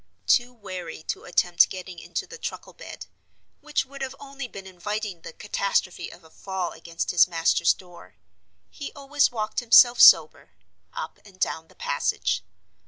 [0.25, 3.05] Too wary to attempt getting into the truckle bed
[3.59, 8.15] (which would have been only inviting the catastrophe of a fall against his master's door),
[8.71, 10.53] he always walked himself sober
[10.91, 12.43] up and down the passage.